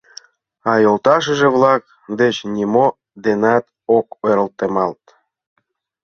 А 0.71 0.73
йолташыже-влак 0.83 1.83
деч 2.19 2.35
нимо 2.55 2.85
денат 3.23 3.65
ок 3.97 4.07
ойыртемалт. 4.23 5.03